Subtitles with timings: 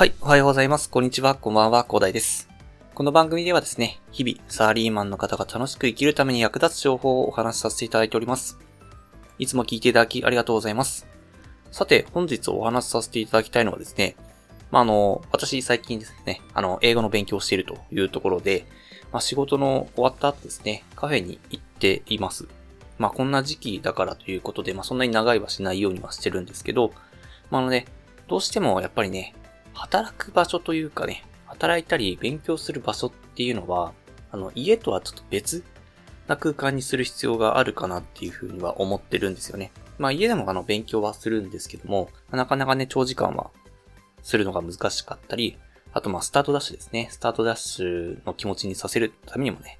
[0.00, 0.88] はい、おはようございます。
[0.88, 2.48] こんにちは、こんばんは、広大です。
[2.94, 8.58] この番組ではですね、日々、サラリーマンの方が楽しく生きるために役立つ情報をお話しさせていただいております。
[9.38, 11.06] いつも聞いていただきありがとうございます。
[11.70, 14.16] さて、本日お話しさせていただきたいのはですね、
[14.70, 18.64] まあ、あの、私最近ですね、あの、英語の勉強をしているというところで、
[19.12, 22.48] まあ、仕事の終わった後ですね、カフェに行っています。
[22.96, 26.94] まあ、こんな時期だからということで、まあ、そんなに長いはしないようにはしてるんですけど、
[27.50, 27.84] まあ、あのね、
[28.28, 29.34] どうしてもやっぱりね、
[29.80, 33.94] 働く場所というかね、働いたり勉強する場所っていうのは、
[34.30, 35.64] あの、家とはちょっと別
[36.28, 39.72] な空間にする必要があるかなっていうふうには思ってるんですよね。
[39.98, 43.50] まあ家でもあの勉強はするんですけども、なかなかね、長時間は
[44.22, 45.56] するのが難しかったり、
[45.94, 47.08] あとまあスタートダッシュですね。
[47.10, 49.78] スタートダッシュの気持ちにさせるためにもね、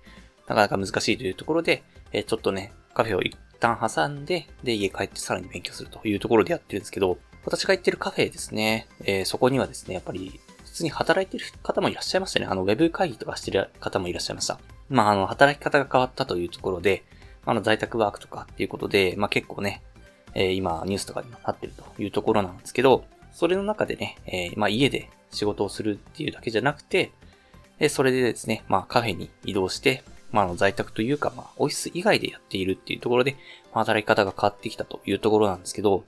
[0.49, 12.47] なかなか難しいというところで、えちょっとね、カフェを一旦挟んで、で、家帰ってさらに勉強するというところでやってるんですけど、私が行ってるカフェですね、えーそこにはですね、やっぱり、普通に働いてる方もいらっしゃいましたね。
[12.47, 14.61] あの、ウェブ会議とかしてる方もいらっしゃいました。
[14.89, 17.03] まあ、あの、働き方が変わったというところで、
[17.45, 19.83] あの、在宅ワークとかっていうことで、まあ結構ね、
[20.35, 27.13] えー今、ニュースとかにもなってるというところなんですけど、それの中でね、えーまあ家で仕事をするっていうだけじゃなくて、
[27.79, 33.37] えーそれでですね、まあカフェに移動して、まああの在宅というか、まあオフィス以外でやっているっていうところで、
[33.75, 36.05] まあ働き方が変わってきたというところなんですけど、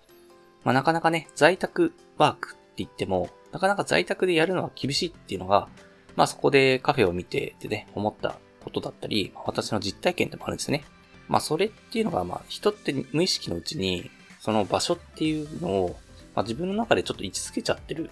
[0.64, 5.68] まあなかなかね、在宅ワークって言っても、なかなか在宅でやるのは厳しいっていうのが、
[6.16, 10.84] まあそこでカフェを見ててね、思ったことだったり、私の実体験でもあるんですね。
[11.28, 14.10] まあそれっていうのが、まあ人って無意識のうちに、
[14.40, 15.96] その場所っていうのを、
[16.34, 18.10] まあ自分の中でちょっと位置づけちゃってる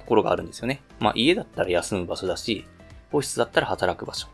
[0.00, 0.82] ところがあるんですよね。
[1.00, 2.66] まあ家だったら休む場所だし、
[3.12, 4.28] オフィスだったら働く場所。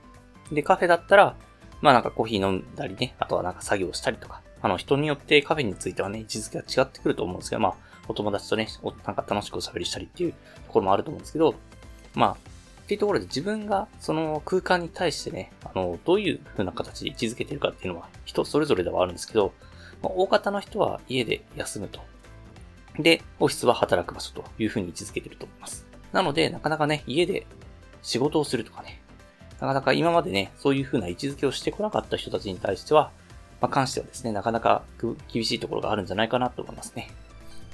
[0.50, 1.36] で、カフェだったら、
[1.80, 7.74] まあなんかコーヒー飲んだりね、あとはなんか作業したりとか、あの人によってカフェについてはね、位置づけが違ってくると思うんですけど、まあ
[8.08, 8.68] お友達とね、
[9.04, 10.38] なんか楽しくおしゃべりしたりっていうと
[10.72, 11.54] ころもあると思うんですけど、
[12.14, 12.36] まあ、っ
[12.86, 19.52] ていうところで自分がその空間に対してね、あの、どういう風な形で位置づけてるかっていうのは人それぞれではあるんですけど、
[20.02, 22.00] まあ、大方の人は家で休むと。
[22.98, 25.86] で、オフィスは働く場所という風に位置づけてると思います。
[26.12, 27.46] なので、なかなかね、家で
[28.02, 29.00] 仕事をするとかね、
[29.60, 33.12] なかなか今までね、そういう風な位置づけをしてこなかった人たちに対しては、
[33.62, 34.82] まあ、関してはですね、なかなか
[35.32, 37.08] 厳しいところがあるんじゃないかなと思いますね。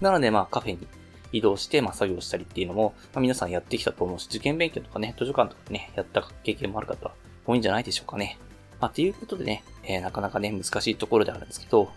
[0.03, 0.87] なので、まあ、カフェに
[1.33, 7.15] 移動して、まあ、作業したりっていうのも、まあ、皆さんやってきたと思うし、受験勉強とかね、図書館とかね、やった経験もある方は
[7.47, 8.39] 多いんじゃないでしょうかね。
[8.81, 11.91] まあ、っていうことでね、えーなかなかね、難しいところであるんですけど、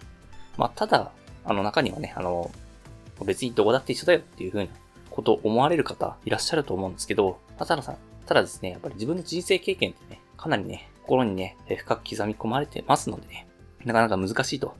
[0.58, 1.12] まあ、ただ、
[1.44, 2.50] あの、中にはね、あの、
[3.26, 4.72] 別にどこだって一緒だよっていう風な
[5.10, 13.48] ことを思われる方いらっしゃると思うんですけど、まあたださん、ただですね、やっぱり自分の人生経験ってね、かなりね、心にね、深く刻み込まれてますのでね、
[13.86, 14.76] なかなか難しいと。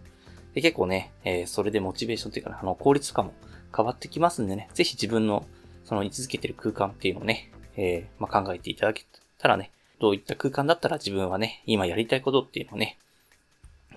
[0.54, 3.34] で、結構ね、えーそれでモチベーションというか、あの、効率とかも
[3.76, 5.46] 変わってきますんでね、ぜひ自分の、
[5.86, 9.04] その位置づけてる空間っていうのをね、えーまあ、考えていただけ
[9.38, 12.98] たらね、どういった空間だったら自分はね、今やりたいことっていうのをね、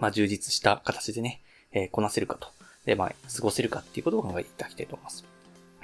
[0.00, 1.40] まあ、充実した形でね、
[1.72, 2.48] えーこなせるかと。
[2.84, 5.24] で、まあ、過ごせるかっていうことを考えていただきたいと思います。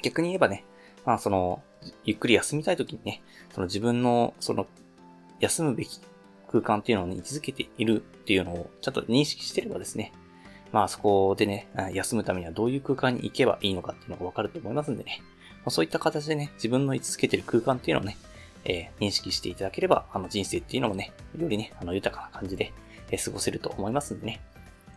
[0.02, 0.64] 逆に言えばね、
[1.04, 1.62] まあ、その、
[2.04, 3.22] ゆっくり休みたいときにね、
[3.54, 4.66] その自分の、その、
[5.40, 6.00] 休むべき
[6.50, 10.12] 空間っていうのをね、位置づけているっていうのをちゃんと認識してればですね、
[10.72, 15.22] まあそこでね、休むためにはどういう空間に行けばいいのかっていうのがわかると思いますんでね、
[15.64, 18.16] まそういった形でね、自分の位置づけてる空間っていうのをね、
[18.64, 22.72] えー認識していただければ、あの人生っていうのもね、よりね、あの豊かな感じで、
[23.10, 24.40] えー過ごせると思いますんでね、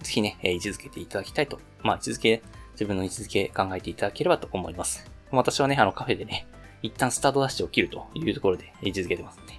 [0.02, 2.42] ぜひね、えー位置づけていただきたいと、まあ位置づけ、
[2.74, 5.10] 自分の位置づけ考えていただければと思います。
[5.32, 6.48] 私はね、あのカフェでね、
[6.82, 9.54] 一旦スタートダッシュを切るというところで位置づけてますんで、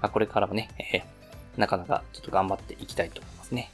[0.00, 1.02] まあ、これからもね、え
[1.56, 3.70] なかなかちょっと頑張っていきたいと思いますね。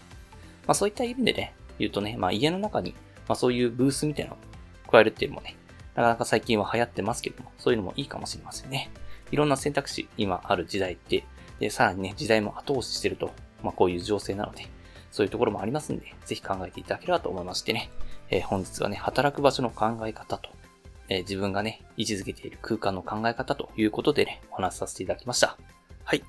[0.66, 2.94] まあそういった意味でね、言うとね、まあ家の中に、
[3.28, 5.56] まあそういうブースみたいなのを加えるっていうのもね、
[5.94, 8.90] なかなか最近は流行ってますけども、そういうのもいいかもしれませんね。
[9.30, 11.24] いろんな選択肢、今ある時代って、
[11.60, 13.32] で、さらにね、時代も後押ししてると、
[13.62, 14.66] まあこういう情勢なので、
[15.10, 17.90] そういうところもありますんで、ぜひ考えていただければと思いましてね、
[18.30, 20.50] えー本日はね、働く場所の考え方と、
[21.08, 25.56] えー自分がね、位置づけている空間の考え方ということでね、お話しさせていただきました。
[26.04, 26.24] はい。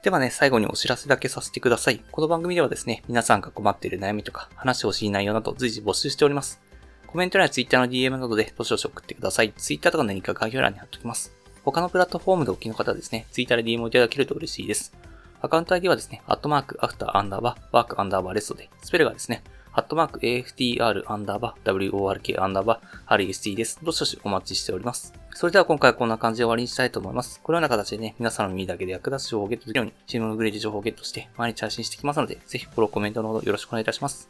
[0.00, 2.00] ではね、最後にお知らせだけさせてください。
[2.12, 6.60] この番組ではですね、皆さんが困っている悩みとか、話してほしい内容など随時募集しております。
[7.08, 9.52] コメント欄や Twitter の DM などでどしどし送ってください。
[9.56, 11.34] Twitter とか何か概要欄に貼っておきます。
[11.64, 14.94] 他のプラットフォームでお聞きの方はですね、Twitter で DM をいただけると嬉しいです。
[15.42, 19.42] アカウント ID はですね、アットマーク、アフターアンダーバー、ワークアンダーバーレストで、スペルがですね、
[19.72, 23.80] アットマーク AFTR アンダーバー WORK アンダーバー REST です。
[23.82, 25.12] どしどしお待ちしております。
[25.38, 27.40] それでは今回はこんな感じで終わりにしたいと思います。
[27.44, 34.28] このような形でね、皆さんの耳だけで役立つ情報をゲットできるように、チームのグレージ情報をゲットして、毎日配信していきますので、ぜひフォロー、コメントのほどよろしくお願いいたします。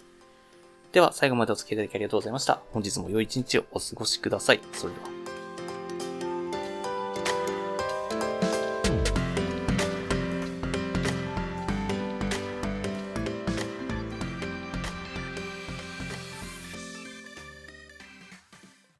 [0.93, 2.61] では、最後までお付き合いいただきありがとうございました。
[2.75, 4.61] 本日も良い一日をお過ごしください。
[4.75, 5.18] それでは。